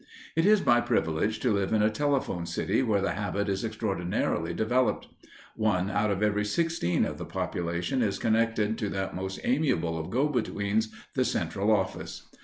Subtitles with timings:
[0.35, 4.51] It is my privilege to live in a telephone city where the habit is extraordinarily
[4.51, 5.05] developed.
[5.55, 10.09] One out of every sixteen of the population is connected to that most amiable of
[10.09, 12.23] go betweens, the Central Office.